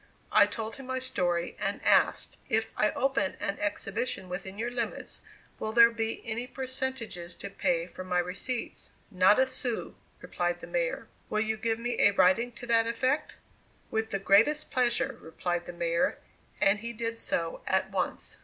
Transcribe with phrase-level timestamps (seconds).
[0.31, 5.21] I told him my story, and asked: "If I open an exhibition within your limits
[5.59, 10.65] will there be any percentages to pay from my receipts?" "Not a sou," replied the
[10.65, 11.07] Mayor.
[11.29, 13.35] "Will you give me a writing to that effect?"
[13.91, 16.17] "With the greatest pleasure," replied the Mayor,
[16.59, 18.37] and he did so at once.